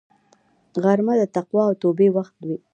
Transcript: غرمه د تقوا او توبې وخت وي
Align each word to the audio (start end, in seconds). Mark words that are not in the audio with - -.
غرمه 0.83 1.13
د 1.21 1.23
تقوا 1.35 1.63
او 1.69 1.73
توبې 1.81 2.07
وخت 2.17 2.35
وي 2.47 2.57